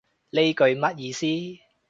[0.31, 1.27] 呢句乜意思